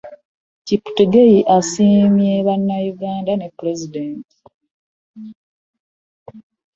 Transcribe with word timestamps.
Cheptegei 0.65 1.35
asiimye 1.57 2.33
bannayuganda 2.47 3.33
ne 3.35 3.47
pulezidenti. 3.57 4.35